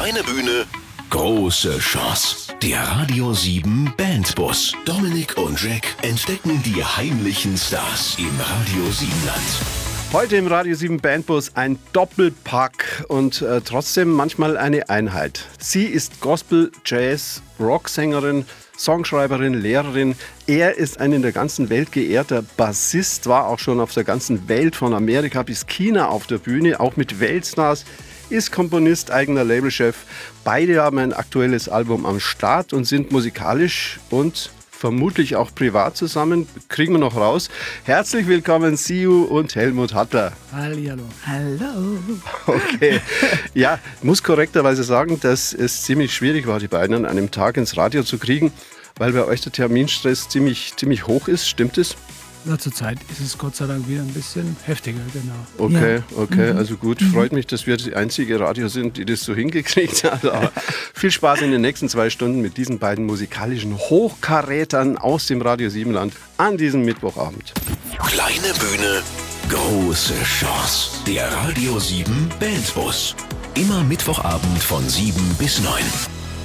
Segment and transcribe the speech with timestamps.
[0.00, 0.64] Kleine Bühne,
[1.10, 2.54] große Chance.
[2.62, 4.72] Der Radio 7 Bandbus.
[4.86, 9.42] Dominik und Jack entdecken die heimlichen Stars im Radio 7 Land.
[10.14, 15.44] Heute im Radio 7 Bandbus ein Doppelpack und äh, trotzdem manchmal eine Einheit.
[15.58, 18.46] Sie ist Gospel, Jazz, Rocksängerin,
[18.78, 20.14] Songschreiberin, Lehrerin.
[20.46, 24.48] Er ist ein in der ganzen Welt geehrter Bassist, war auch schon auf der ganzen
[24.48, 27.84] Welt von Amerika bis China auf der Bühne, auch mit Weltstars
[28.30, 29.96] ist Komponist, eigener Labelchef.
[30.44, 36.46] Beide haben ein aktuelles Album am Start und sind musikalisch und vermutlich auch privat zusammen.
[36.68, 37.50] Kriegen wir noch raus.
[37.84, 40.32] Herzlich willkommen, Siu und Helmut Hatter.
[40.52, 41.02] Hallihallo.
[41.26, 41.98] Hallo.
[42.46, 43.00] Okay.
[43.52, 47.76] Ja, muss korrekterweise sagen, dass es ziemlich schwierig war, die beiden an einem Tag ins
[47.76, 48.52] Radio zu kriegen,
[48.96, 51.48] weil bei euch der Terminstress ziemlich, ziemlich hoch ist.
[51.48, 51.96] Stimmt es?
[52.46, 55.34] Na, zurzeit ist es Gott sei Dank wieder ein bisschen heftiger, genau.
[55.58, 56.02] Okay, Ja.
[56.16, 57.02] okay, also gut.
[57.02, 60.24] Freut mich, dass wir das einzige Radio sind, die das so hingekriegt hat.
[60.24, 60.50] Aber
[60.94, 65.68] viel Spaß in den nächsten zwei Stunden mit diesen beiden musikalischen Hochkarätern aus dem Radio
[65.68, 67.52] 7 Land an diesem Mittwochabend.
[68.06, 69.02] Kleine Bühne,
[69.50, 70.90] große Chance.
[71.06, 73.14] Der Radio 7 Bandbus.
[73.54, 75.74] Immer Mittwochabend von 7 bis 9.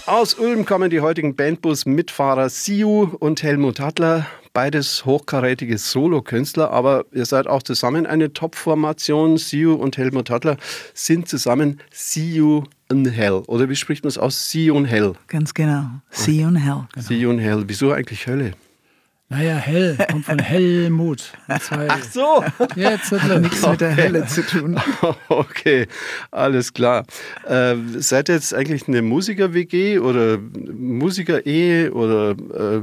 [0.07, 4.27] Aus Ulm kommen die heutigen Bandbus-Mitfahrer Siu und Helmut Hattler.
[4.53, 9.37] Beides hochkarätige Solokünstler, aber ihr seid auch zusammen eine Top-Formation.
[9.37, 10.57] Siu und Helmut Hattler
[10.93, 13.41] sind zusammen Siu in Hell.
[13.47, 14.51] Oder wie spricht man es aus?
[14.51, 15.13] Siu in Hell.
[15.27, 15.85] Ganz genau.
[16.27, 16.81] You in hell.
[16.95, 17.63] Siu in Hell.
[17.65, 18.51] Wieso eigentlich Hölle?
[19.27, 21.31] Naja, hell kommt von Helmut.
[21.47, 21.59] Ach
[22.11, 22.43] So.
[22.75, 23.39] Jetzt Hat los.
[23.41, 24.79] nichts mit der Hölle zu tun.
[25.29, 25.87] Okay,
[26.31, 27.05] alles klar.
[27.47, 32.81] Äh, seid ihr jetzt eigentlich eine Musiker-WG oder Musiker-Ehe oder äh,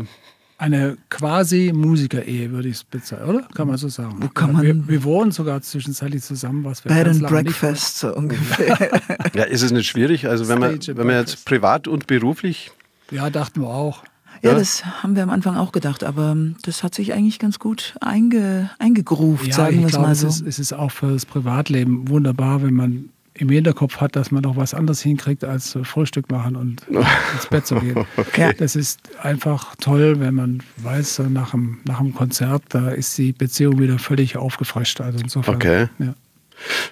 [0.58, 3.42] Eine quasi Musiker-Ehe, würde ich es bezeichnen, oder?
[3.54, 4.16] Kann man so sagen.
[4.20, 8.12] Wo kann man- wir, wir wohnen sogar zwischenzeitlich zusammen, was wir Bed and Breakfast, so
[8.14, 8.90] ungefähr.
[9.34, 10.26] ja, ist es nicht schwierig?
[10.28, 12.72] Also wenn man, wenn man jetzt privat und beruflich
[13.12, 14.02] Ja, dachten wir auch.
[14.42, 17.94] Ja, das haben wir am Anfang auch gedacht, aber das hat sich eigentlich ganz gut
[18.00, 20.26] einge, eingegroovt, Ja, sagen wir es mal es so.
[20.28, 24.42] ist, es ist auch für das Privatleben wunderbar, wenn man im Hinterkopf hat, dass man
[24.42, 28.04] noch was anderes hinkriegt, als Frühstück machen und ins Bett zu gehen.
[28.36, 28.52] Ja.
[28.52, 33.32] Das ist einfach toll, wenn man weiß, nach dem, nach dem Konzert, da ist die
[33.32, 35.00] Beziehung wieder völlig aufgefrischt.
[35.00, 35.54] Also insofern.
[35.54, 35.88] Okay.
[35.98, 36.14] Ja.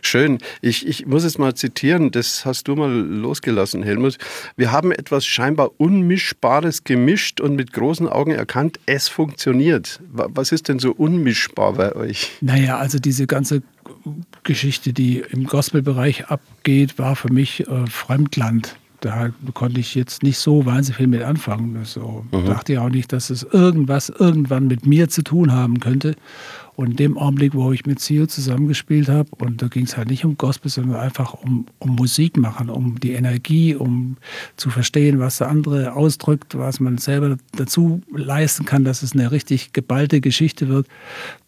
[0.03, 0.39] Schön.
[0.61, 4.19] Ich, ich muss es mal zitieren, das hast du mal losgelassen, Helmut.
[4.57, 10.01] Wir haben etwas scheinbar Unmischbares gemischt und mit großen Augen erkannt, es funktioniert.
[10.13, 12.31] Wa- Was ist denn so unmischbar bei euch?
[12.41, 13.63] Naja, also diese ganze
[14.45, 18.77] Geschichte, die im Gospelbereich abgeht, war für mich äh, Fremdland.
[19.01, 21.79] Da konnte ich jetzt nicht so wahnsinnig viel mit anfangen.
[21.85, 26.17] So dachte ich auch nicht, dass es irgendwas irgendwann mit mir zu tun haben könnte.
[26.81, 30.09] Und in dem Augenblick, wo ich mit Sio zusammengespielt habe, und da ging es halt
[30.09, 34.17] nicht um Gospel, sondern einfach um, um Musik machen, um die Energie, um
[34.57, 39.31] zu verstehen, was der andere ausdrückt, was man selber dazu leisten kann, dass es eine
[39.31, 40.87] richtig geballte Geschichte wird.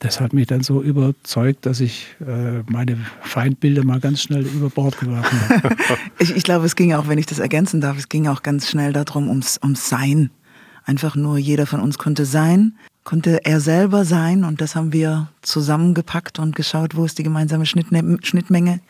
[0.00, 4.69] Das hat mich dann so überzeugt, dass ich äh, meine Feindbilder mal ganz schnell über
[4.69, 5.76] Bord geworfen habe.
[6.19, 8.69] Ich, ich glaube, es ging auch, wenn ich das ergänzen darf, es ging auch ganz
[8.69, 10.28] schnell darum, ums, ums Sein.
[10.84, 15.28] Einfach nur jeder von uns konnte sein, konnte er selber sein und das haben wir
[15.42, 18.80] zusammengepackt und geschaut, wo ist die gemeinsame Schnittne Schnittmenge.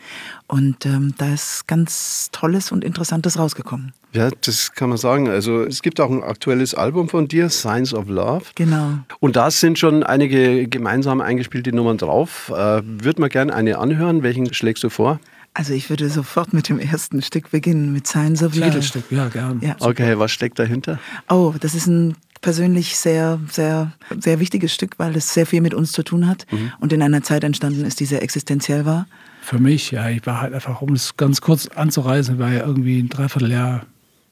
[0.47, 3.93] Und ähm, da ist ganz Tolles und Interessantes rausgekommen.
[4.13, 5.27] Ja, das kann man sagen.
[5.27, 8.45] Also es gibt auch ein aktuelles Album von dir, Signs of Love.
[8.53, 8.99] Genau.
[9.19, 12.49] Und da sind schon einige gemeinsam eingespielte Nummern drauf.
[12.49, 14.21] Äh, Würde man gerne eine anhören.
[14.21, 15.19] Welchen schlägst du vor?
[15.55, 18.69] Also ich würde sofort mit dem ersten Stück beginnen, mit Signs of Love.
[18.69, 19.59] Titelstück, ja, gern.
[19.61, 19.75] Ja.
[19.79, 20.99] Okay, was steckt dahinter?
[21.29, 25.73] Oh, das ist ein persönlich sehr, sehr, sehr wichtiges Stück, weil es sehr viel mit
[25.73, 26.45] uns zu tun hat
[26.79, 29.07] und in einer Zeit entstanden ist, die sehr existenziell war.
[29.41, 32.99] Für mich, ja, ich war halt einfach, um es ganz kurz anzureißen, war ja irgendwie
[32.99, 33.85] ein Dreivierteljahr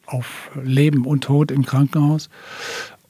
[0.06, 2.30] auf Leben und Tod im Krankenhaus.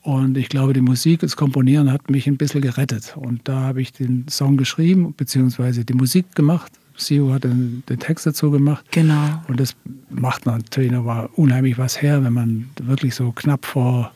[0.01, 3.15] Und ich glaube, die Musik, das Komponieren hat mich ein bisschen gerettet.
[3.17, 6.71] Und da habe ich den Song geschrieben, beziehungsweise die Musik gemacht.
[6.95, 8.83] Sio hat den, den Text dazu gemacht.
[8.91, 9.41] Genau.
[9.47, 9.75] Und das
[10.09, 14.11] macht natürlich noch mal unheimlich was her, wenn man wirklich so knapp vor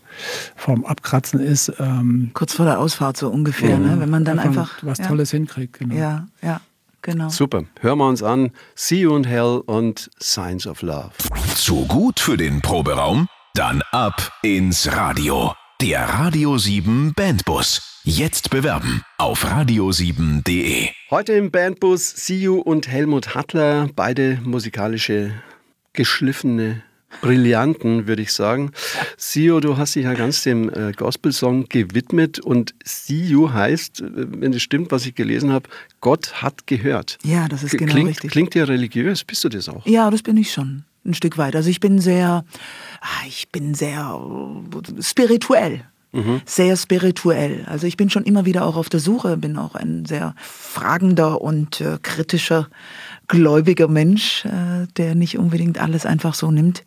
[0.55, 1.73] vorm Abkratzen ist.
[1.79, 3.99] Ähm, Kurz vor der Ausfahrt so ungefähr, ne?
[3.99, 4.79] wenn man dann einfach...
[4.81, 5.79] was ja, Tolles hinkriegt.
[5.79, 5.95] Genau.
[5.95, 6.61] Ja, ja,
[7.01, 7.29] genau.
[7.29, 7.63] Super.
[7.81, 8.51] Hören wir uns an.
[8.75, 11.11] See You in Hell und Signs of Love.
[11.55, 13.27] Zu gut für den Proberaum?
[13.53, 15.53] Dann ab ins Radio.
[15.81, 18.01] Der Radio 7 Bandbus.
[18.07, 20.89] Jetzt bewerben auf radio7.de.
[21.09, 25.33] Heute im Bandbus Siu und Helmut Hattler, beide musikalische,
[25.93, 26.83] geschliffene
[27.21, 28.71] Brillanten, würde ich sagen.
[29.17, 34.53] Siu, du hast dich ja ganz dem äh, Gospel-Song gewidmet und Siu heißt, äh, wenn
[34.53, 35.69] es stimmt, was ich gelesen habe,
[36.01, 37.17] Gott hat gehört.
[37.23, 38.31] Ja, das ist genau klingt, richtig.
[38.31, 39.23] Klingt dir religiös?
[39.23, 39.85] Bist du das auch?
[39.85, 40.83] Ja, das bin ich schon.
[41.05, 41.55] ein Stück weit.
[41.55, 42.43] Also ich bin sehr,
[43.01, 45.83] ah, ich bin sehr äh, spirituell.
[46.45, 47.65] Sehr spirituell.
[47.67, 51.41] Also ich bin schon immer wieder auch auf der Suche, bin auch ein sehr fragender
[51.41, 52.69] und äh, kritischer,
[53.27, 56.83] gläubiger Mensch, äh, der nicht unbedingt alles einfach so nimmt.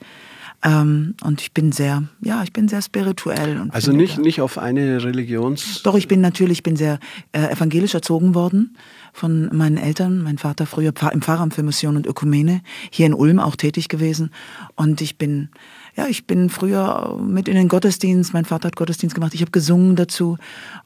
[0.60, 3.60] Ähm, und ich bin sehr, ja, ich bin sehr spirituell.
[3.60, 5.82] Und Also nicht, da- nicht auf eine Religions...
[5.84, 6.98] Doch, ich bin natürlich, ich bin sehr
[7.30, 8.76] äh, evangelisch erzogen worden
[9.12, 10.20] von meinen Eltern.
[10.24, 12.60] Mein Vater früher im Pfarramt für Mission und Ökumene,
[12.90, 14.30] hier in Ulm auch tätig gewesen.
[14.74, 15.48] Und ich bin,
[15.96, 19.52] ja, ich bin früher mit in den Gottesdienst, mein Vater hat Gottesdienst gemacht, ich habe
[19.52, 20.38] gesungen dazu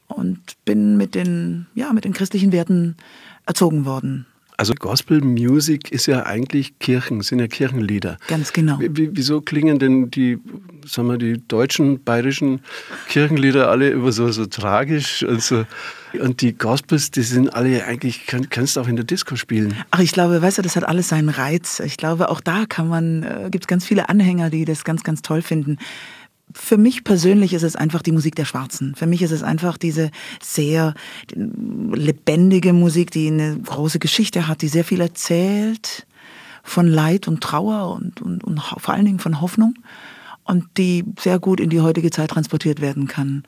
[0.07, 2.95] und bin mit den, ja, mit den christlichen Werten
[3.47, 4.27] erzogen worden.
[4.57, 8.17] Also Gospel Music ist ja eigentlich Kirchen, sind ja Kirchenlieder.
[8.27, 8.79] Ganz genau.
[8.79, 10.37] Wie- Wieso klingen denn die,
[10.85, 12.61] sagen wir, die deutschen, bayerischen
[13.09, 15.65] Kirchenlieder alle immer so, so tragisch und so?
[16.19, 19.73] Und die Gospels, die sind alle eigentlich, kann, kannst du auch in der Disco spielen.
[19.89, 21.79] Ach, ich glaube, weißt du, das hat alles seinen Reiz.
[21.79, 25.03] Ich glaube, auch da kann man, äh, gibt es ganz viele Anhänger, die das ganz,
[25.03, 25.79] ganz toll finden.
[26.51, 28.95] Für mich persönlich ist es einfach die Musik der Schwarzen.
[28.95, 30.11] Für mich ist es einfach diese
[30.41, 30.93] sehr
[31.35, 36.05] lebendige Musik, die eine große Geschichte hat, die sehr viel erzählt
[36.63, 39.75] von Leid und Trauer und, und, und vor allen Dingen von Hoffnung
[40.43, 43.43] und die sehr gut in die heutige Zeit transportiert werden kann.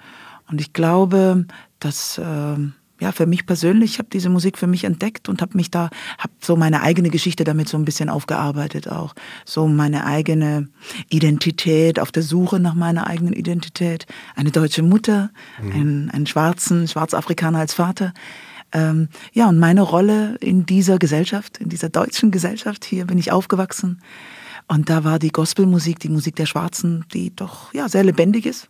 [0.50, 1.46] Und ich glaube,
[1.80, 5.58] dass ähm, ja für mich persönlich, ich habe diese Musik für mich entdeckt und habe
[5.58, 9.14] mich da, habe so meine eigene Geschichte damit so ein bisschen aufgearbeitet auch,
[9.46, 10.70] so meine eigene
[11.10, 14.06] Identität, auf der Suche nach meiner eigenen Identität,
[14.36, 15.32] eine deutsche Mutter,
[15.62, 18.14] einen, einen schwarzen Schwarzafrikaner als Vater.
[18.72, 23.32] Ähm, ja, und meine Rolle in dieser Gesellschaft, in dieser deutschen Gesellschaft, hier bin ich
[23.32, 24.02] aufgewachsen.
[24.68, 28.70] Und da war die Gospelmusik, die Musik der Schwarzen, die doch ja sehr lebendig ist.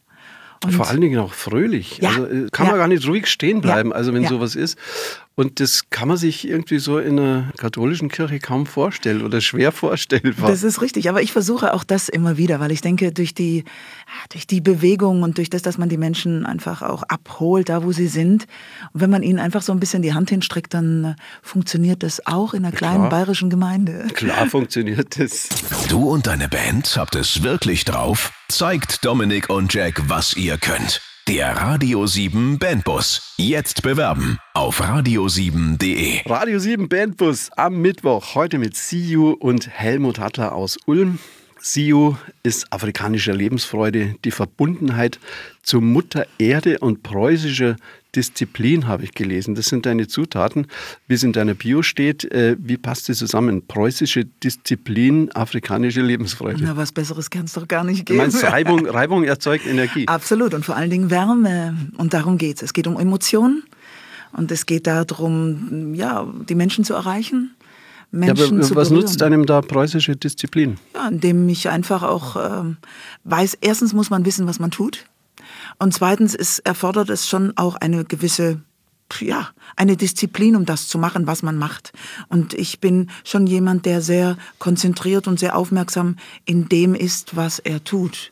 [0.63, 1.99] Und Vor allen Dingen auch fröhlich.
[1.99, 2.71] Ja, Also äh, kann ja.
[2.71, 4.77] man gar nicht ruhig stehen bleiben, Ja, also wenn sowas ist.
[5.37, 9.73] Und das kann man sich irgendwie so in einer katholischen Kirche kaum vorstellen oder schwer
[9.73, 10.49] vorstellbar.
[10.49, 13.65] Das ist richtig, aber ich versuche auch das immer wieder, weil ich denke, durch die,
[14.29, 17.91] durch die Bewegung und durch das, dass man die Menschen einfach auch abholt, da wo
[17.91, 18.45] sie sind,
[18.93, 22.25] und wenn man ihnen einfach so ein bisschen die Hand hinstreckt, dann äh, funktioniert das
[22.25, 23.09] auch in einer kleinen klar.
[23.09, 24.07] bayerischen Gemeinde.
[24.13, 25.49] Klar funktioniert das.
[25.89, 28.31] Du und deine Band habt es wirklich drauf?
[28.47, 31.01] Zeigt Dominik und Jack, was ihr könnt.
[31.27, 33.33] Der Radio 7 Bandbus.
[33.37, 36.21] Jetzt bewerben auf radio7.de.
[36.29, 38.35] Radio 7 Bandbus am Mittwoch.
[38.35, 41.17] Heute mit Siu und Helmut Hattler aus Ulm.
[41.67, 45.19] Siu ist afrikanischer Lebensfreude, die Verbundenheit
[45.63, 47.75] zu Mutter Erde und preußischer
[48.15, 49.55] Disziplin, habe ich gelesen.
[49.55, 50.67] Das sind deine Zutaten.
[51.07, 53.65] Wie es in deiner Bio steht, äh, wie passt das zusammen?
[53.65, 56.59] Preußische Disziplin, afrikanische Lebensfreude.
[56.61, 58.17] Na, was Besseres kann es doch gar nicht Du geben.
[58.19, 60.07] meinst, Reibung, Reibung erzeugt Energie.
[60.07, 61.75] Absolut und vor allen Dingen Wärme.
[61.97, 62.61] Und darum geht's.
[62.61, 63.63] Es geht um Emotionen
[64.33, 67.54] und es geht darum, ja, die Menschen zu erreichen.
[68.15, 69.05] Ja, Menschen aber zu was berühren.
[69.05, 70.77] nutzt einem da preußische Disziplin?
[70.93, 72.77] Ja, indem ich einfach auch ähm,
[73.23, 75.05] weiß, erstens muss man wissen, was man tut.
[75.79, 78.61] Und zweitens ist, erfordert es schon auch eine gewisse,
[79.19, 81.91] ja, eine Disziplin, um das zu machen, was man macht.
[82.29, 86.15] Und ich bin schon jemand, der sehr konzentriert und sehr aufmerksam
[86.45, 88.31] in dem ist, was er tut.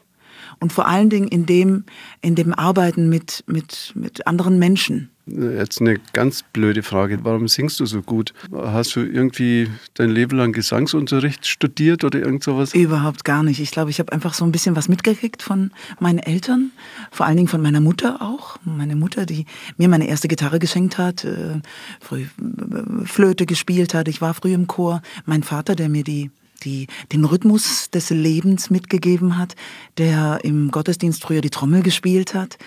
[0.60, 1.84] Und vor allen Dingen in dem,
[2.22, 5.10] in dem Arbeiten mit, mit, mit anderen Menschen.
[5.26, 7.20] Jetzt eine ganz blöde Frage.
[7.24, 8.34] Warum singst du so gut?
[8.52, 12.74] Hast du irgendwie dein Leben lang Gesangsunterricht studiert oder irgend sowas?
[12.74, 13.62] Überhaupt gar nicht.
[13.62, 16.72] Ich glaube, ich habe einfach so ein bisschen was mitgekriegt von meinen Eltern,
[17.10, 18.58] vor allen Dingen von meiner Mutter auch.
[18.66, 19.46] Meine Mutter, die
[19.78, 21.62] mir meine erste Gitarre geschenkt hat, äh,
[22.02, 24.10] früh äh, Flöte gespielt hat.
[24.10, 25.02] Ich war früh im Chor.
[25.26, 26.32] Mein Vater, der mir die
[26.66, 29.56] die, den Rhythmus des Lebens mitgegeben hat,
[29.98, 32.58] der im Gottesdienst früher die Trommel gespielt hat.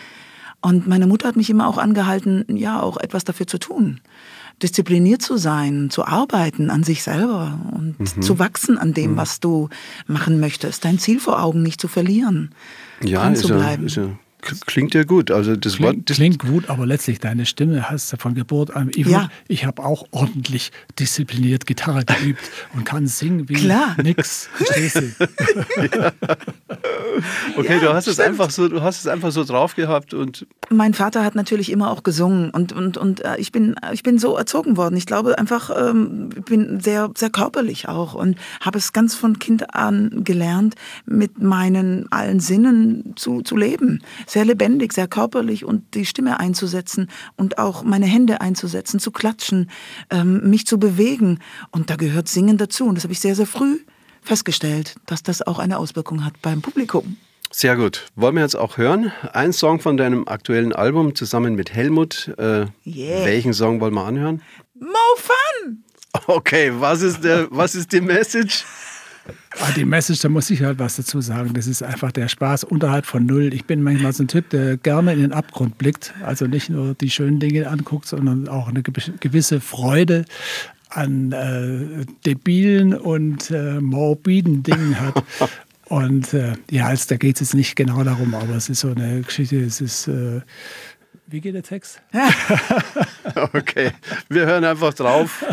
[0.67, 4.01] Und meine Mutter hat mich immer auch angehalten, ja, auch etwas dafür zu tun.
[4.65, 8.23] Diszipliniert zu sein, zu arbeiten an sich selber und Mhm.
[8.23, 9.69] zu wachsen an dem, was du
[10.09, 10.85] machen möchtest.
[10.85, 12.51] Dein Ziel vor Augen nicht zu verlieren.
[13.01, 13.87] Ja, dran ist zu ja, bleiben.
[13.87, 14.09] ist ja,
[14.67, 15.31] klingt ja gut.
[15.31, 18.75] Also das Wort Klingt, Dis- klingt gut, aber letztlich deine Stimme hast du von Geburt
[18.75, 18.91] an.
[18.95, 19.29] Ich, Ja.
[19.47, 22.41] ich habe auch ordentlich diszipliniert Gitarre geübt
[22.75, 23.95] und kann singen wie Klar.
[24.03, 24.49] nix.
[24.59, 24.65] Du?
[27.57, 28.29] Okay, Ja, du hast es stimmt.
[28.29, 31.91] einfach so, du hast es einfach so drauf gehabt und Mein Vater hat natürlich immer
[31.91, 34.97] auch gesungen und, und, und äh, ich, bin, ich bin so erzogen worden.
[34.97, 39.75] Ich glaube einfach, ähm, bin sehr, sehr körperlich auch und habe es ganz von Kind
[39.75, 44.03] an gelernt, mit meinen allen Sinnen zu, zu leben.
[44.27, 49.71] Sehr lebendig, sehr körperlich und die Stimme einzusetzen und auch meine Hände einzusetzen, zu klatschen,
[50.11, 51.39] ähm, mich zu bewegen.
[51.71, 52.87] Und da gehört Singen dazu.
[52.87, 53.79] Und das habe ich sehr, sehr früh
[54.23, 57.17] festgestellt, dass das auch eine Auswirkung hat beim Publikum.
[57.51, 58.07] Sehr gut.
[58.17, 59.13] Wollen wir jetzt auch hören?
[59.33, 62.33] Ein Song von deinem aktuellen Album zusammen mit Helmut.
[62.39, 63.25] Äh, Yeah.
[63.25, 64.43] Welchen Song wollen wir anhören?
[64.79, 65.83] Mo Fun!
[66.27, 68.65] Okay, was ist, der, was ist die Message?
[69.59, 71.53] Ah, die Message, da muss ich halt was dazu sagen.
[71.55, 73.53] Das ist einfach der Spaß unterhalb von Null.
[73.53, 76.15] Ich bin manchmal so ein Typ, der gerne in den Abgrund blickt.
[76.25, 80.25] Also nicht nur die schönen Dinge anguckt, sondern auch eine gewisse Freude
[80.89, 85.23] an äh, debilen und äh, morbiden Dingen hat.
[85.89, 88.89] Und äh, ja, also da geht es jetzt nicht genau darum, aber es ist so
[88.89, 90.41] eine Geschichte, es ist, äh,
[91.29, 92.03] wie geht der Text?
[93.53, 93.93] okay,
[94.29, 95.45] wir hören einfach drauf.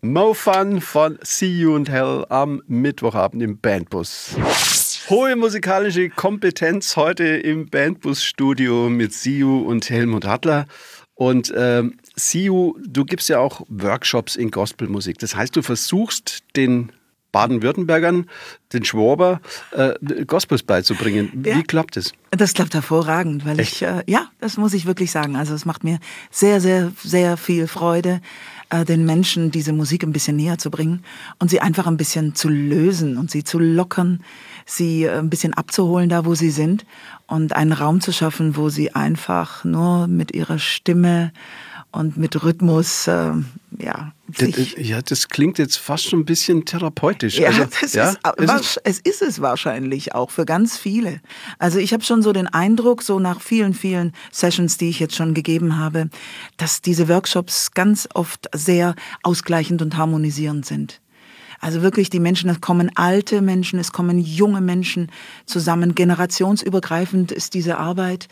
[0.00, 4.36] Mo Fun von See You and Hell am Mittwochabend im Bandbus.
[5.08, 10.66] Hohe musikalische Kompetenz heute im Bandbus-Studio mit Siu und Helmut Hattler.
[11.14, 15.18] Und ähm, Siu, du gibst ja auch Workshops in Gospelmusik.
[15.18, 16.92] Das heißt, du versuchst den
[17.32, 18.26] Baden-Württembergern,
[18.72, 19.40] den Schwaber,
[19.72, 19.94] äh,
[20.26, 21.30] Gospels beizubringen.
[21.34, 22.12] Wie ja, klappt es?
[22.30, 23.76] Das klappt hervorragend, weil Echt?
[23.76, 25.36] ich, äh, ja, das muss ich wirklich sagen.
[25.36, 25.98] Also es macht mir
[26.30, 28.20] sehr, sehr, sehr viel Freude,
[28.70, 31.04] äh, den Menschen diese Musik ein bisschen näher zu bringen
[31.38, 34.22] und sie einfach ein bisschen zu lösen und sie zu lockern,
[34.66, 36.84] sie äh, ein bisschen abzuholen da, wo sie sind
[37.26, 41.32] und einen Raum zu schaffen, wo sie einfach nur mit ihrer Stimme
[41.90, 43.32] und mit Rhythmus, äh,
[43.78, 44.12] ja.
[44.28, 47.38] Das, ja, das klingt jetzt fast schon ein bisschen therapeutisch.
[47.38, 48.10] Ja, also, das ja?
[48.10, 51.20] Ist, ist es ist es wahrscheinlich auch für ganz viele.
[51.58, 55.16] Also ich habe schon so den Eindruck, so nach vielen, vielen Sessions, die ich jetzt
[55.16, 56.10] schon gegeben habe,
[56.58, 61.00] dass diese Workshops ganz oft sehr ausgleichend und harmonisierend sind.
[61.60, 65.10] Also wirklich die Menschen, es kommen alte Menschen, es kommen junge Menschen
[65.44, 65.94] zusammen.
[65.94, 68.28] Generationsübergreifend ist diese Arbeit.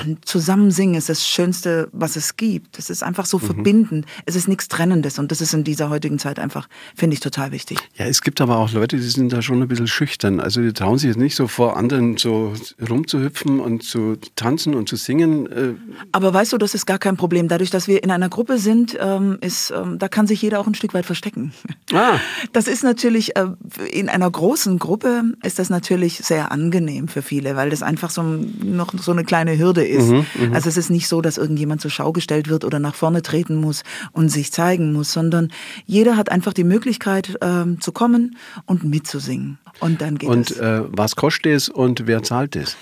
[0.00, 2.78] Und zusammen singen ist das Schönste, was es gibt.
[2.78, 3.42] Es ist einfach so mhm.
[3.42, 4.06] verbindend.
[4.24, 5.18] Es ist nichts Trennendes.
[5.18, 7.78] Und das ist in dieser heutigen Zeit einfach, finde ich, total wichtig.
[7.96, 10.40] Ja, es gibt aber auch Leute, die sind da schon ein bisschen schüchtern.
[10.40, 12.54] Also die trauen sich jetzt nicht so vor anderen so
[12.88, 15.46] rumzuhüpfen und zu tanzen und zu singen.
[15.52, 15.74] Äh.
[16.10, 17.48] Aber weißt du, das ist gar kein Problem.
[17.48, 20.66] Dadurch, dass wir in einer Gruppe sind, ähm, ist, ähm, da kann sich jeder auch
[20.66, 21.52] ein Stück weit verstecken.
[21.92, 22.18] Ah.
[22.52, 23.46] Das ist natürlich, äh,
[23.90, 28.22] in einer großen Gruppe ist das natürlich sehr angenehm für viele, weil das einfach so
[28.22, 30.38] noch so eine kleine Hürde Methode ist.
[30.38, 32.94] Mhm, mhm, also es ist nicht so, dass irgendjemand zur Schau gestellt wird oder nach
[32.94, 35.52] vorne treten muss und sich zeigen muss, sondern
[35.86, 38.36] jeder hat einfach die Möglichkeit ähm, zu kommen
[38.66, 39.58] und mitzusingen.
[39.82, 40.58] Und dann geht und, es.
[40.58, 42.76] Und äh, was kostet es und wer zahlt es?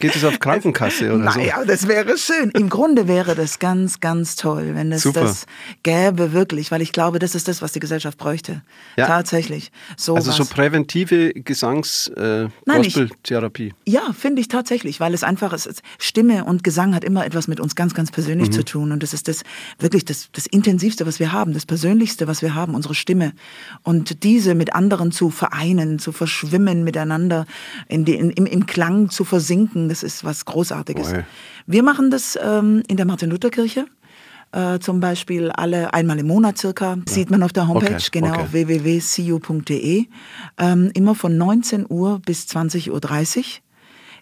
[0.00, 1.40] Geht es auf Krankenkasse oder so?
[1.40, 2.50] Naja, das wäre schön.
[2.54, 5.20] Im Grunde wäre das ganz, ganz toll, wenn es Super.
[5.20, 5.44] das
[5.82, 8.62] gäbe, wirklich, weil ich glaube, das ist das, was die Gesellschaft bräuchte.
[8.96, 9.06] Ja.
[9.06, 9.70] Tatsächlich.
[9.98, 10.36] So also was.
[10.36, 13.68] so präventive Gesangs-Gospel-Therapie.
[13.68, 15.82] Äh, ja, finde ich tatsächlich, weil es einfach ist.
[15.98, 18.52] Stimme und Gesang hat immer etwas mit uns ganz, ganz persönlich mhm.
[18.52, 18.92] zu tun.
[18.92, 19.42] Und das ist das
[19.78, 23.34] wirklich das, das Intensivste, was wir haben, das Persönlichste, was wir haben, unsere Stimme.
[23.82, 26.37] Und diese mit anderen zu vereinen, zu verschwimmen
[26.84, 27.46] miteinander,
[27.88, 31.12] in die, in, im, im Klang zu versinken, das ist was Großartiges.
[31.12, 31.24] Boy.
[31.66, 33.86] Wir machen das ähm, in der Martin-Luther-Kirche.
[34.50, 37.02] Äh, zum Beispiel alle einmal im Monat circa, ja.
[37.06, 38.08] sieht man auf der Homepage, okay.
[38.12, 38.48] genau, okay.
[38.52, 40.06] www.cu.de.
[40.56, 43.44] Ähm, immer von 19 Uhr bis 20.30 Uhr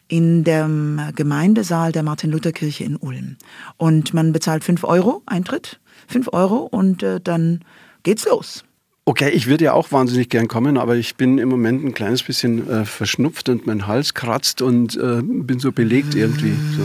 [0.09, 3.37] in dem Gemeindesaal der Martin-Luther-Kirche in Ulm.
[3.77, 7.61] Und man bezahlt 5 Euro Eintritt, 5 Euro und äh, dann
[8.03, 8.65] geht's los.
[9.09, 12.25] Okay, ich würde ja auch wahnsinnig gern kommen, aber ich bin im Moment ein kleines
[12.25, 16.53] bisschen äh, verschnupft und mein Hals kratzt und äh, bin so belegt irgendwie.
[16.77, 16.83] So.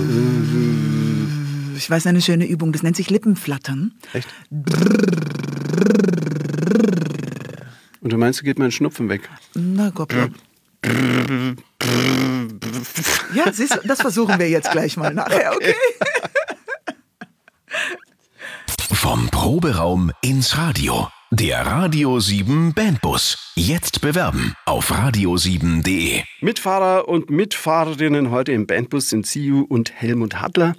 [1.76, 3.94] Ich weiß eine schöne Übung, das nennt sich Lippenflattern.
[4.14, 4.28] Echt?
[8.02, 9.28] Und du meinst, du geht mein Schnupfen weg?
[9.56, 10.14] Na Gott.
[13.34, 15.74] Ja, siehst du, das versuchen wir jetzt gleich mal nachher, okay?
[18.94, 21.08] Vom Proberaum ins Radio.
[21.34, 23.54] Der Radio 7 Bandbus.
[23.56, 26.24] Jetzt bewerben auf radio7.de.
[26.42, 30.76] Mitfahrer und Mitfahrerinnen heute im Bandbus sind Siu und Helmut Hattler.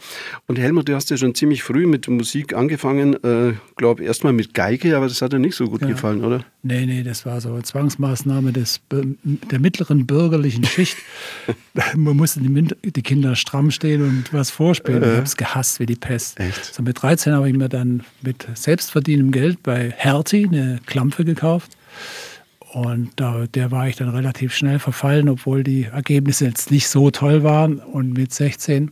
[0.47, 3.15] Und Helmut, du hast ja schon ziemlich früh mit Musik angefangen.
[3.25, 5.89] Äh, glaube erstmal mit Geige, aber das hat dir nicht so gut ja.
[5.89, 6.45] gefallen, oder?
[6.63, 10.99] Nee, nee, das war so eine Zwangsmaßnahme des, der mittleren bürgerlichen Schicht.
[11.97, 15.03] Man musste die, die, Kinder stramm stehen und was vorspielen.
[15.03, 15.07] Äh.
[15.07, 16.39] Ich habe es gehasst wie die Pest.
[16.39, 16.75] Echt?
[16.75, 21.77] So mit 13 habe ich mir dann mit selbstverdientem Geld bei Hertie eine Klampfe gekauft.
[22.73, 27.11] Und da, der war ich dann relativ schnell verfallen, obwohl die Ergebnisse jetzt nicht so
[27.11, 27.79] toll waren.
[27.79, 28.91] Und mit 16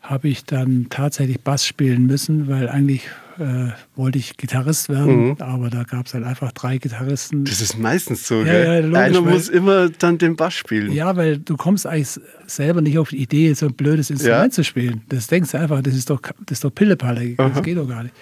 [0.00, 5.36] habe ich dann tatsächlich Bass spielen müssen, weil eigentlich äh, wollte ich Gitarrist werden, mhm.
[5.38, 7.44] aber da gab es halt einfach drei Gitarristen.
[7.44, 8.92] Das ist meistens so, ja, gell?
[8.92, 10.92] Ja, Einer muss immer dann den Bass spielen.
[10.92, 14.50] Ja, weil du kommst eigentlich selber nicht auf die Idee, so ein blödes Instrument ja.
[14.50, 15.02] zu spielen.
[15.08, 18.02] Das denkst du einfach, das ist doch, das ist doch Pillepalle, das geht doch gar
[18.02, 18.14] nicht.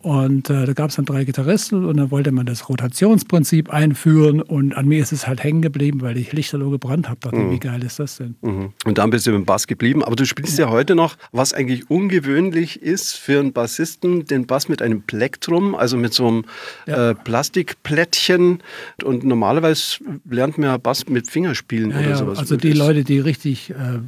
[0.00, 4.40] Und äh, da gab es dann drei Gitarristen und dann wollte man das Rotationsprinzip einführen
[4.40, 7.18] und an mir ist es halt hängen geblieben, weil ich Lichterloh gebrannt habe.
[7.20, 7.50] Dachte, mhm.
[7.50, 8.36] wie geil ist das denn?
[8.40, 8.72] Mhm.
[8.84, 10.04] Und dann bist du mit dem Bass geblieben.
[10.04, 10.66] Aber du spielst ja.
[10.66, 15.76] ja heute noch, was eigentlich ungewöhnlich ist für einen Bassisten, den Bass mit einem Plektrum,
[15.76, 16.44] also mit so einem
[16.86, 17.10] ja.
[17.10, 18.60] äh, Plastikplättchen.
[19.04, 22.38] Und normalerweise lernt man ja Bass mit Fingerspielen ja, oder sowas.
[22.40, 24.00] Also die Leute, die richtig äh,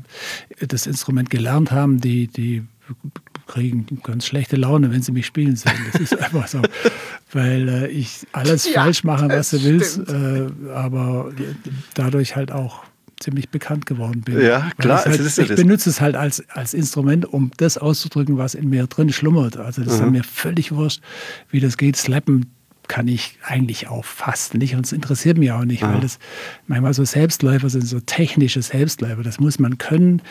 [0.67, 2.65] das Instrument gelernt haben, die, die
[3.47, 5.73] kriegen ganz schlechte Laune, wenn sie mich spielen sehen.
[5.93, 6.63] Das ist einfach so.
[7.33, 11.33] Weil äh, ich alles ja, falsch mache, was du willst, äh, aber
[11.95, 12.83] dadurch halt auch
[13.21, 14.41] ziemlich bekannt geworden bin.
[14.41, 15.05] Ja, klar.
[15.05, 15.57] Halt, ich das.
[15.57, 19.57] benutze es halt als, als Instrument, um das auszudrücken, was in mir drin schlummert.
[19.57, 20.07] Also das mhm.
[20.07, 21.03] ist mir völlig wurscht,
[21.51, 21.97] wie das geht.
[21.97, 22.51] Slappen
[22.91, 25.93] kann ich eigentlich auch fast nicht und es interessiert mich auch nicht, ah.
[25.93, 26.19] weil das
[26.67, 29.23] manchmal so Selbstläufer sind, so technische Selbstläufer.
[29.23, 30.23] Das muss man können,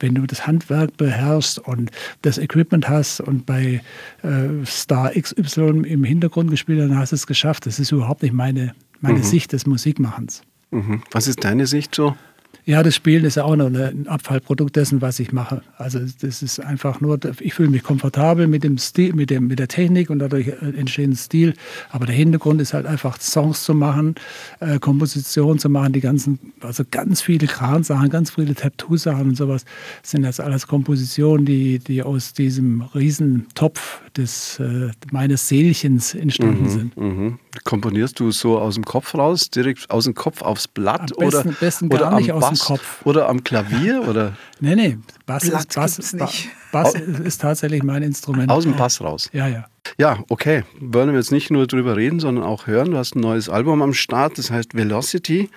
[0.00, 1.90] wenn du das Handwerk beherrschst und
[2.22, 3.82] das Equipment hast und bei
[4.22, 7.66] äh, Star XY im Hintergrund gespielt, dann hast du es geschafft.
[7.66, 9.22] Das ist überhaupt nicht meine, meine mhm.
[9.22, 10.40] Sicht des Musikmachens.
[10.70, 11.02] Mhm.
[11.10, 12.16] Was ist deine Sicht so?
[12.64, 15.62] Ja, das Spielen ist ja auch noch ein Abfallprodukt dessen, was ich mache.
[15.78, 19.58] Also das ist einfach nur, ich fühle mich komfortabel mit dem Stil, mit, dem, mit
[19.58, 21.54] der Technik und dadurch äh, entsteht ein Stil.
[21.90, 24.16] Aber der Hintergrund ist halt einfach Songs zu machen,
[24.60, 29.64] äh, Kompositionen zu machen, die ganzen, also ganz viele Kransachen, ganz viele Tattoo-Sachen und sowas
[30.02, 36.68] sind das alles Kompositionen, die, die aus diesem Riesentopf des, äh, meines Seelchens entstanden mhm,
[36.68, 36.96] sind.
[36.96, 37.38] Mhm.
[37.64, 41.48] Komponierst du so aus dem Kopf raus, direkt aus dem Kopf aufs Blatt am besten,
[41.48, 43.06] oder, besten gar oder nicht am aus Bass dem Kopf?
[43.06, 44.06] Oder am Klavier?
[44.08, 44.36] Oder?
[44.60, 46.48] nee, nee, Bass, ist, Bass, nicht.
[46.72, 48.50] Bass ist tatsächlich mein Instrument.
[48.50, 49.28] Aus dem Bass raus?
[49.32, 49.66] Ja, ja.
[49.98, 50.64] Ja, okay.
[50.80, 52.90] Wollen wir jetzt nicht nur drüber reden, sondern auch hören.
[52.90, 55.48] Du hast ein neues Album am Start, das heißt Velocity.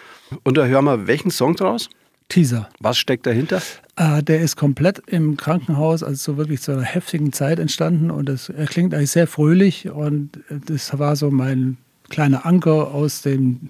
[0.44, 1.90] Und da hören wir welchen Song draus?
[2.30, 2.70] Teaser.
[2.80, 3.62] Was steckt dahinter?
[3.96, 8.30] Äh, der ist komplett im Krankenhaus, also so wirklich zu einer heftigen Zeit entstanden und
[8.30, 11.78] das, er klingt eigentlich sehr fröhlich und das war so mein
[12.10, 13.70] kleiner Anker aus den,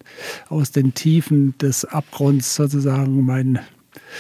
[0.50, 3.60] aus den Tiefen des Abgrunds sozusagen, mein,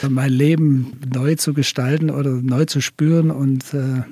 [0.08, 4.04] mein Leben neu zu gestalten oder neu zu spüren und äh,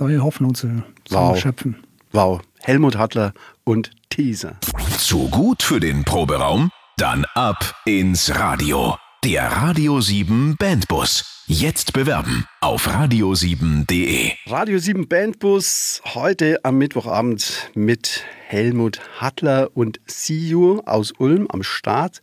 [0.00, 1.34] neue Hoffnung zu, wow.
[1.34, 1.76] zu schöpfen.
[2.12, 3.32] Wow, Helmut Hattler
[3.64, 4.56] und Teaser.
[4.98, 6.70] Zu gut für den Proberaum?
[6.96, 8.96] Dann ab ins Radio.
[9.24, 11.44] Der Radio 7 Bandbus.
[11.48, 14.32] Jetzt bewerben auf radio7.de.
[14.46, 22.20] Radio 7 Bandbus heute am Mittwochabend mit Helmut Hattler und Siu aus Ulm am Start.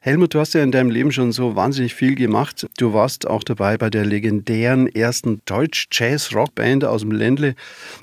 [0.00, 2.66] Helmut, du hast ja in deinem Leben schon so wahnsinnig viel gemacht.
[2.78, 7.56] Du warst auch dabei bei der legendären ersten Deutsch-Jazz-Rock-Band aus dem Ländle.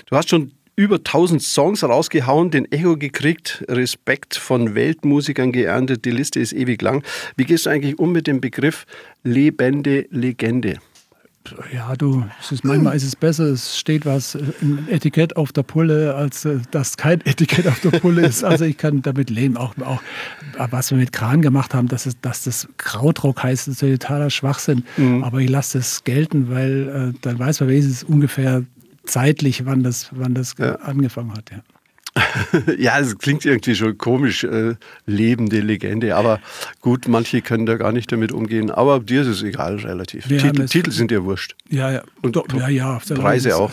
[0.06, 6.10] Du hast schon über 1000 Songs rausgehauen, den Echo gekriegt, Respekt von Weltmusikern geerntet, die
[6.10, 7.02] Liste ist ewig lang.
[7.36, 8.86] Wie gehst du eigentlich um mit dem Begriff
[9.22, 10.78] lebende Legende?
[11.72, 16.14] Ja, du, ist, manchmal ist es besser, es steht was, ein Etikett auf der Pulle,
[16.14, 18.44] als äh, dass kein Etikett auf der Pulle ist.
[18.44, 19.56] Also ich kann damit leben.
[19.56, 20.00] Auch, auch
[20.70, 24.84] was wir mit Kran gemacht haben, dass, es, dass das Krautrock heißt, ist totaler Schwachsinn.
[24.96, 25.24] Mhm.
[25.24, 28.62] Aber ich lasse das gelten, weil äh, dann weiß man wenigstens ungefähr
[29.04, 30.76] zeitlich, wann das, wann das ja.
[30.76, 31.50] angefangen hat.
[31.50, 31.62] Ja.
[32.78, 34.74] ja, es klingt irgendwie schon komisch, äh,
[35.06, 36.14] lebende Legende.
[36.14, 36.40] Aber
[36.80, 38.70] gut, manche können da gar nicht damit umgehen.
[38.70, 40.28] Aber dir ist es egal, relativ.
[40.28, 41.54] Wir Titel, Titel sind dir wurscht.
[41.70, 42.02] Ja, ja.
[42.20, 42.98] Und Doch, ja, ja.
[43.14, 43.72] Preise auch.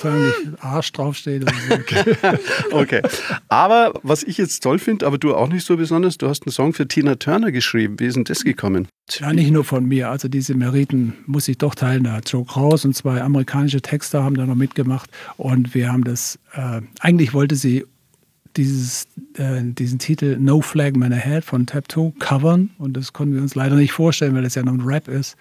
[0.59, 1.45] Arsch draufsteht.
[1.69, 2.15] Okay.
[2.71, 3.01] okay.
[3.49, 6.53] Aber was ich jetzt toll finde, aber du auch nicht so besonders, du hast einen
[6.53, 7.99] Song für Tina Turner geschrieben.
[7.99, 8.87] Wie ist denn das gekommen?
[9.09, 10.09] Ja, nicht nur von mir.
[10.09, 12.05] Also diese Meriten muss ich doch teilen.
[12.05, 15.09] Da Joe Kraus und zwei amerikanische Texter haben da noch mitgemacht.
[15.35, 17.85] Und wir haben das, äh, eigentlich wollte sie
[18.59, 22.71] dieses, äh, diesen Titel No Flag Man Ahead von Tab2 covern.
[22.77, 25.37] Und das konnten wir uns leider nicht vorstellen, weil das ja noch ein Rap ist.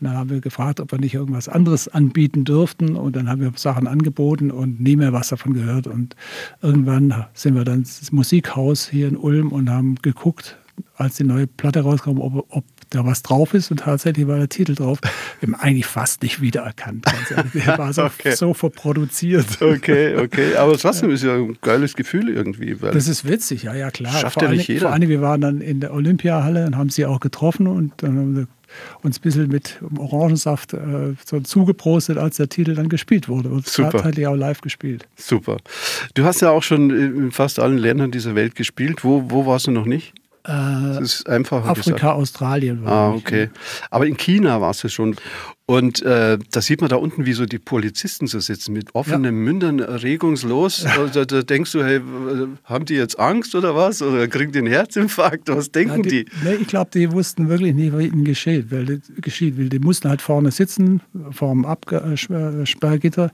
[0.00, 2.96] Und dann haben wir gefragt, ob wir nicht irgendwas anderes anbieten dürften.
[2.96, 5.86] Und dann haben wir Sachen angeboten und nie mehr was davon gehört.
[5.86, 6.16] Und
[6.60, 10.58] irgendwann sind wir dann ins Musikhaus hier in Ulm und haben geguckt,
[10.96, 14.48] als die neue Platte rauskam, ob, ob da was drauf ist und tatsächlich war der
[14.48, 14.98] Titel drauf.
[15.40, 17.04] Wir haben eigentlich fast nicht wiedererkannt.
[17.54, 18.34] Der war so, okay.
[18.34, 19.60] so verproduziert.
[19.60, 20.56] Okay, okay.
[20.56, 22.76] Aber trotzdem ist ja ein geiles Gefühl irgendwie.
[22.80, 24.12] das ist witzig, ja, ja, klar.
[24.12, 24.82] Schafft vor ja nicht jeder.
[24.82, 28.16] Vor allem, wir waren dann in der Olympiahalle und haben sie auch getroffen und dann
[28.16, 28.46] haben wir
[29.02, 33.48] uns ein bisschen mit Orangensaft äh, so zugeprostet, als der Titel dann gespielt wurde.
[33.48, 33.92] Und Super.
[33.92, 35.06] tatsächlich auch live gespielt.
[35.16, 35.58] Super.
[36.14, 39.04] Du hast ja auch schon in fast allen Ländern dieser Welt gespielt.
[39.04, 40.14] Wo, wo warst du noch nicht?
[40.46, 42.12] Das ist einfacher Afrika.
[42.12, 42.84] Australien.
[42.84, 43.50] War ah, okay.
[43.90, 45.16] Aber in China warst du schon.
[45.68, 49.24] Und äh, da sieht man da unten, wie so die Polizisten so sitzen, mit offenen
[49.24, 49.32] ja.
[49.32, 50.86] Mündern, regungslos.
[51.12, 52.00] Da, da, denkst du, hey,
[52.62, 54.00] haben die jetzt Angst oder was?
[54.00, 55.48] Oder kriegen die einen Herzinfarkt?
[55.48, 56.30] Was denken ja, die, die?
[56.44, 58.70] Nee, ich glaube, die wussten wirklich nicht, was ihnen geschieht.
[58.70, 61.00] Weil, geschieht, weil die mussten halt vorne sitzen,
[61.32, 63.32] vor dem Absperrgitter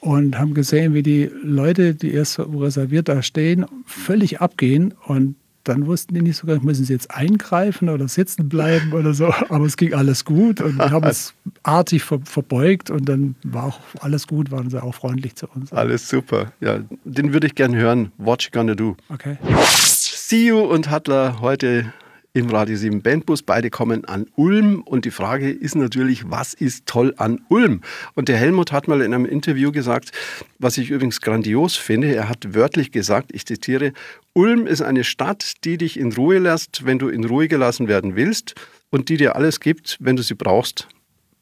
[0.00, 5.36] und haben gesehen, wie die Leute, die erst reserviert da stehen, völlig abgehen und
[5.68, 9.26] dann wussten die nicht so ganz, müssen sie jetzt eingreifen oder sitzen bleiben oder so.
[9.48, 13.64] Aber es ging alles gut und wir haben es artig ver verbeugt und dann war
[13.64, 15.72] auch alles gut, waren sie auch freundlich zu uns.
[15.72, 16.52] Alles super.
[16.60, 18.12] Ja, den würde ich gerne hören.
[18.18, 18.96] What you gonna do?
[19.08, 19.36] Okay.
[19.64, 21.92] See you und Hattler heute
[22.36, 23.42] im Radio 7 Bandbus.
[23.42, 27.80] Beide kommen an Ulm und die Frage ist natürlich, was ist toll an Ulm?
[28.14, 30.12] Und der Helmut hat mal in einem Interview gesagt,
[30.58, 33.94] was ich übrigens grandios finde, er hat wörtlich gesagt, ich zitiere,
[34.34, 38.16] Ulm ist eine Stadt, die dich in Ruhe lässt, wenn du in Ruhe gelassen werden
[38.16, 38.54] willst
[38.90, 40.88] und die dir alles gibt, wenn du sie brauchst.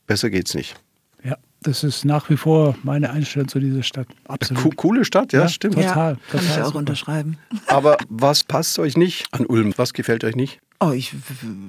[0.06, 0.76] Besser geht's nicht.
[1.24, 4.06] Ja, das ist nach wie vor meine Einstellung zu dieser Stadt.
[4.28, 4.62] Absolut.
[4.62, 5.74] Co coole Stadt, ja, stimmt.
[5.74, 6.78] Total, ja, kann total ich auch super.
[6.78, 7.38] unterschreiben.
[7.66, 9.72] Aber was passt euch nicht an Ulm?
[9.76, 10.60] Was gefällt euch nicht?
[10.80, 11.14] Oh, ich,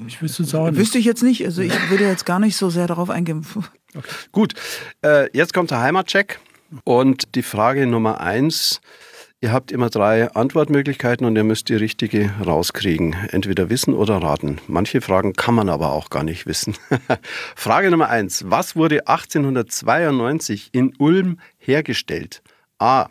[0.07, 0.77] Ich wüsste es auch nicht.
[0.79, 1.45] wüsste ich jetzt nicht.
[1.45, 3.45] Also ich würde jetzt gar nicht so sehr darauf eingehen.
[4.31, 4.53] Gut,
[5.03, 6.39] äh, jetzt kommt der Heimatcheck
[6.83, 8.81] und die Frage Nummer eins.
[9.41, 13.15] Ihr habt immer drei Antwortmöglichkeiten und ihr müsst die richtige rauskriegen.
[13.29, 14.59] Entweder wissen oder raten.
[14.67, 16.75] Manche Fragen kann man aber auch gar nicht wissen.
[17.55, 18.45] Frage Nummer eins.
[18.47, 22.41] Was wurde 1892 in Ulm hergestellt?
[22.79, 23.07] A.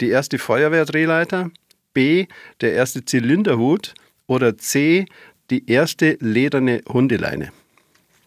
[0.00, 1.50] Die erste Feuerwehrdrehleiter.
[1.92, 2.26] B.
[2.60, 3.94] Der erste Zylinderhut.
[4.26, 5.06] Oder C.
[5.50, 7.52] Die erste lederne Hundeleine.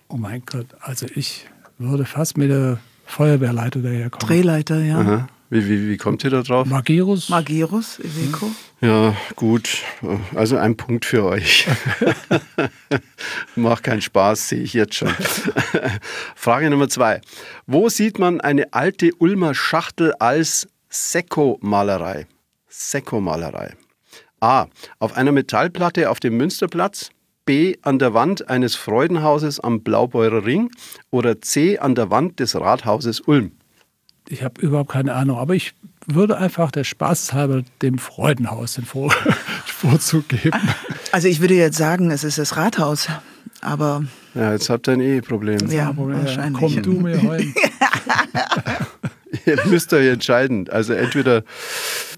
[0.08, 4.28] Oh mein Gott, also ich würde fast mit der Feuerwehrleiter daherkommen.
[4.28, 5.00] Drehleiter, ja.
[5.00, 5.30] Aha.
[5.52, 6.68] Wie, wie, wie kommt ihr da drauf?
[6.68, 7.30] Magirus?
[7.30, 8.52] Magirus, Iveco.
[8.82, 9.80] Ja, gut.
[10.36, 11.68] Also ein Punkt für euch.
[13.56, 15.10] Macht keinen Spaß, sehe ich jetzt schon.
[16.36, 17.22] Frage Nummer zwei.
[17.66, 22.28] Wo sieht man eine alte Ulmer Schachtel als Sekko-Malerei?
[22.68, 23.74] Sekko-Malerei.
[24.42, 24.68] A.
[25.00, 27.10] Auf einer Metallplatte auf dem Münsterplatz.
[27.46, 27.76] B.
[27.82, 30.70] An der Wand eines Freudenhauses am Blaubeurer Ring.
[31.10, 31.80] Oder C.
[31.80, 33.54] An der Wand des Rathauses Ulm.
[34.32, 35.74] Ich habe überhaupt keine Ahnung, aber ich
[36.06, 39.12] würde einfach der Spaßhalber dem Freudenhaus den Vor
[39.66, 40.60] Vorzug geben.
[41.12, 43.08] Also ich würde jetzt sagen, es ist das Rathaus.
[43.62, 44.04] Aber
[44.36, 45.70] Ja, jetzt habt ihr ein Eheproblem.
[45.72, 46.60] ja, äh, wahrscheinlich.
[46.62, 47.54] Komm du mir heim.
[49.46, 50.70] Ihr müsst euch entscheiden.
[50.70, 51.44] Also entweder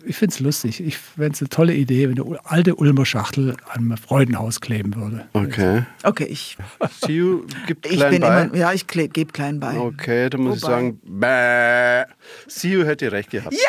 [0.06, 0.82] Ich finde es lustig.
[0.86, 5.28] Ich fände es eine tolle Idee, wenn eine alte Ulmer Schachtel am Freudenhaus kleben würde.
[5.34, 5.84] Okay.
[6.04, 6.58] Okay, ich,
[7.06, 8.42] Siu gibt ich klein bin bei.
[8.44, 9.78] immer, ja, ich gebe klein bei.
[9.78, 12.04] Okay, dann muss ich Wobei- sagen, bäh.
[12.48, 13.54] Siu hätte recht gehabt.
[13.54, 13.60] Ja,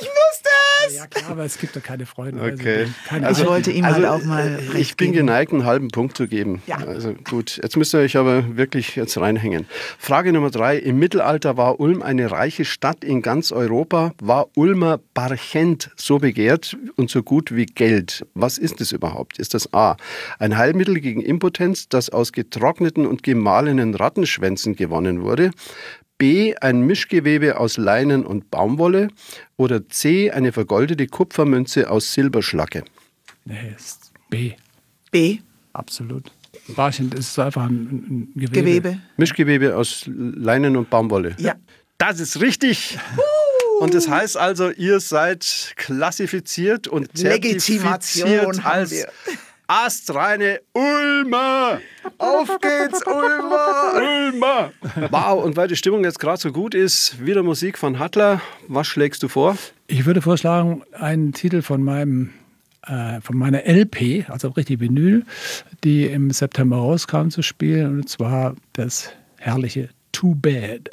[0.00, 0.48] ich wusste
[0.88, 0.96] es!
[0.96, 2.40] Ja klar, aber es gibt ja keine Freunde.
[2.42, 2.86] Okay.
[3.06, 5.26] keine Also- ich wollte ihm halt auch mal äh, recht Ich bin geben.
[5.26, 6.62] geneigt, einen halben Punkt zu geben.
[6.66, 6.76] Ja.
[6.76, 9.66] Also gut, jetzt müsst ihr euch aber wirklich jetzt reinhängen.
[9.98, 10.76] Frage Nummer drei.
[10.78, 14.12] Im Mittelalter war Ulm eine reiche Stadt in ganz Europa.
[14.22, 14.98] War Ulmer
[15.66, 18.24] Barchent so begehrt und so gut wie Geld?
[18.34, 19.38] Was ist es überhaupt?
[19.38, 19.96] Ist das A.
[20.38, 25.50] Ein Heilmittel gegen Impotenz, das aus getrockneten und gemahlenen Rattenschwänzen gewonnen wurde?
[26.18, 26.54] B.
[26.60, 29.08] Ein Mischgewebe aus Leinen und Baumwolle?
[29.56, 30.30] Oder C.
[30.30, 32.84] Eine vergoldete Kupfermünze aus Silberschlacke?
[33.44, 34.52] Nee, ist B.
[35.10, 35.38] B,
[35.72, 36.32] Absolut.
[36.68, 38.60] Barchen ist einfach ein, ein Gewebe.
[38.60, 38.98] Gewebe.
[39.18, 41.36] Mischgewebe aus Leinen und Baumwolle.
[41.38, 41.54] Ja.
[41.98, 42.98] Das ist richtig.
[43.80, 49.06] Und das heißt also, ihr seid klassifiziert und zertifiziert als
[49.66, 51.80] astreine Ulmer.
[52.18, 53.94] Auf geht's, Ulmer!
[53.94, 54.72] Ulmer.
[55.10, 58.40] Wow, und weil die Stimmung jetzt gerade so gut ist, wieder Musik von Hattler.
[58.68, 59.56] Was schlägst du vor?
[59.88, 62.32] Ich würde vorschlagen, einen Titel von meinem
[62.86, 65.24] äh, von meiner LP, also richtig Vinyl,
[65.82, 68.00] die im September rauskam, zu spielen.
[68.00, 70.88] Und zwar das herrliche Too Bad.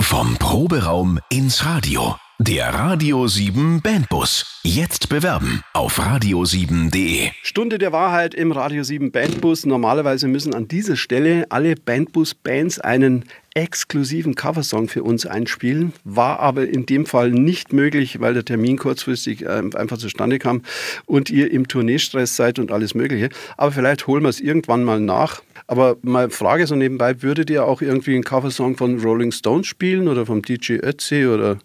[0.00, 2.16] Vom Proberaum ins Radio.
[2.38, 4.60] Der Radio 7 Bandbus.
[4.64, 7.30] Jetzt bewerben auf radio7.de.
[7.42, 9.66] Stunde der Wahrheit im Radio 7 Bandbus.
[9.66, 15.92] Normalerweise müssen an dieser Stelle alle Bandbus-Bands einen exklusiven Coversong für uns einspielen.
[16.04, 20.62] War aber in dem Fall nicht möglich, weil der Termin kurzfristig äh, einfach zustande kam
[21.04, 23.28] und ihr im Tourneestress seid und alles Mögliche.
[23.56, 25.42] Aber vielleicht holen wir es irgendwann mal nach.
[25.72, 30.06] Aber mal Frage so nebenbei, würdet ihr auch irgendwie einen Coversong von Rolling Stones spielen
[30.06, 31.56] oder vom DJ Ötzi oder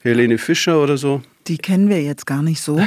[0.00, 1.20] Helene Fischer oder so?
[1.46, 2.80] Die kennen wir jetzt gar nicht so,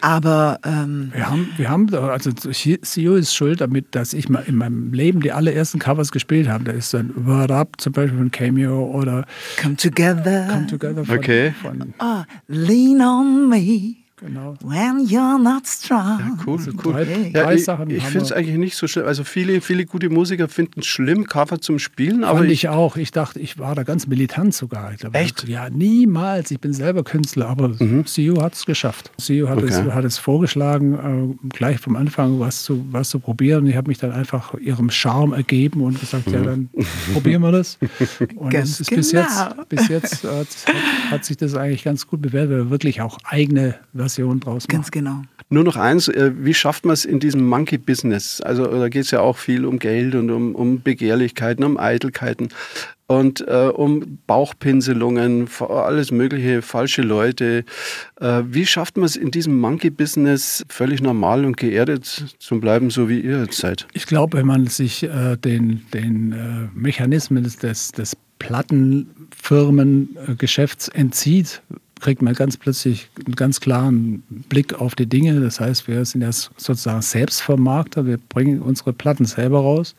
[0.00, 4.54] aber ähm, Wir haben, wir haben, also CEO ist schuld damit, dass ich mal in
[4.54, 6.62] meinem Leben die allerersten Covers gespielt habe.
[6.62, 9.26] Da ist dann Word Up zum Beispiel von Cameo oder
[9.60, 10.46] Come Together.
[10.48, 11.54] Come Together von, Okay.
[11.60, 14.54] von Ah, lean on me genau.
[14.62, 16.38] when you're not strong.
[16.46, 16.92] Cool, cool.
[16.92, 17.32] Drei, Hey.
[17.32, 19.06] drei Ja, ich ich finde es eigentlich nicht so schlimm.
[19.06, 22.68] Also viele, viele gute Musiker finden es schlimm, Cover zum Spielen, aber Fand ich, ich
[22.68, 22.96] auch.
[22.96, 24.92] Ich dachte, ich war da ganz militant sogar.
[24.92, 25.46] Ich glaub, Echt?
[25.48, 26.50] Ja, niemals.
[26.50, 27.72] Ich bin selber Künstler, aber
[28.04, 29.10] CEO hat es geschafft.
[29.18, 29.68] CEO hat, Okay.
[29.68, 33.66] es, hat es vorgeschlagen, äh, gleich vom Anfang was zu, was zu probieren.
[33.66, 36.70] Ich habe mich dann einfach ihrem Charme ergeben und gesagt, ja, dann
[37.12, 37.78] probieren wir das.
[38.36, 39.22] Und Ganz es ist bis genau.
[39.22, 40.46] jetzt, bis jetzt äh, hat,
[41.10, 44.68] hat sich das eigentlich ganz gut bewährt, weil wir wirklich auch eigene Versionen draus machen.
[44.68, 45.22] Ganz genau.
[45.50, 48.40] Nur noch eins, äh, wie schafft man es in diesem Monkey-Business?
[48.40, 52.48] Also da geht es ja auch viel um Geld und um, um Begehrlichkeiten, um Eitelkeiten
[53.06, 57.66] und äh, um Bauchpinselungen, alles mögliche, falsche Leute.
[58.20, 63.08] Äh, wie schafft man es in diesem Monkey-Business völlig normal und geerdet zu bleiben, so
[63.08, 63.88] wie ihr jetzt seid?
[63.92, 71.60] Ich glaube, wenn man sich äh, den, den äh, Mechanismen des, des Plattenfirmengeschäfts entzieht,
[72.04, 75.40] kriegt man ganz plötzlich einen ganz klaren Blick auf die Dinge.
[75.40, 79.94] Das heißt, wir sind ja sozusagen Selbstvermarkter, wir bringen unsere Platten selber raus.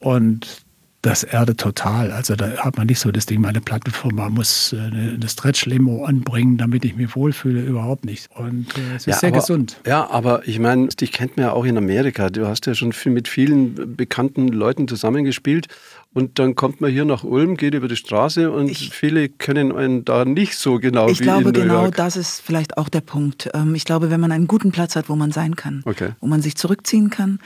[0.00, 0.64] Und
[1.02, 2.12] das erdet total.
[2.12, 6.04] Also da hat man nicht so das Ding, meine Plattenfirma muss äh, eine, eine Stretch-Limo
[6.04, 8.30] anbringen, damit ich mich wohlfühle, überhaupt nicht.
[8.36, 9.80] Und äh, es ist ja, sehr aber, gesund.
[9.84, 12.30] Ja, aber ich meine, dich kennt man ja auch in Amerika.
[12.30, 15.66] Du hast ja schon viel mit vielen bekannten Leuten zusammengespielt.
[16.14, 19.74] Und dann kommt man hier nach Ulm, geht über die Straße und ich, viele können
[19.74, 21.96] einen da nicht so genau ich wie glaube, in New genau York.
[21.96, 23.48] das ist vielleicht auch der Punkt.
[23.54, 26.10] Ähm, ich glaube, wenn man einen guten Platz hat, wo man sein kann, okay.
[26.20, 27.38] wo man sich zurückziehen kann,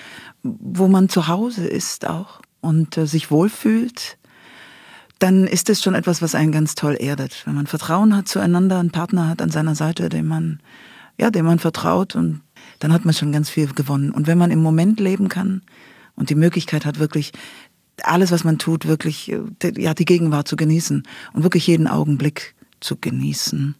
[0.42, 4.18] wo man zu Hause ist auch, und äh, sich wohlfühlt,
[5.18, 7.42] dann ist es schon etwas, was einen ganz toll erdet.
[7.46, 10.61] Wenn man Vertrauen hat zueinander, einen Partner hat an seiner Seite, dem man,
[11.18, 12.42] ja, dem man vertraut und
[12.81, 14.11] dann hat man schon ganz viel gewonnen.
[14.11, 15.62] Und wenn man im Moment leben kann
[16.14, 17.33] und die Möglichkeit hat, wirklich
[18.02, 19.40] alles, was man tut, wirklich, äh,
[19.76, 21.02] ja, die Gegenwart zu genießen
[21.33, 23.74] und wirklich jeden Augenblick zu genießen,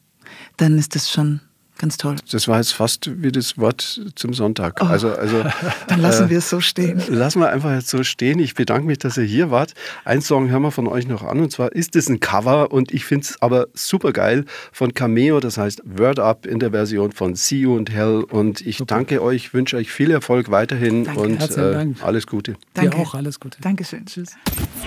[0.57, 1.41] dann ist das schon
[1.79, 2.17] Ganz toll.
[2.31, 4.79] Das war jetzt fast wie das Wort zum Sonntag.
[4.81, 5.45] Oh, also, also,
[5.89, 7.03] dann lassen äh, wir es so stehen.
[7.09, 8.39] Lassen wir einfach jetzt so stehen.
[8.39, 9.75] Ich bedanke mich, dass ihr hier wart.
[10.05, 12.93] Ein Song hören wir von euch noch an und zwar ist es ein Cover und
[12.93, 17.13] ich finde es aber super geil von Cameo, das heißt Word Up in der Version
[17.13, 18.95] von See You and Hell und ich super.
[18.95, 21.21] danke euch, wünsche euch viel Erfolg weiterhin danke.
[21.21, 22.57] und äh, alles Gute.
[22.75, 22.97] Danke.
[22.97, 23.59] Dir auch alles Gute.
[23.61, 24.07] Dankeschön.
[24.07, 24.31] Tschüss.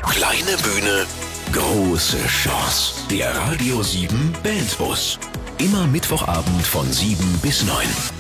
[0.02, 1.06] Kleine Bühne,
[1.54, 3.08] große Chance.
[3.12, 5.19] Der Radio 7 Bandbus.
[5.60, 8.19] Immer Mittwochabend von 7 bis 9.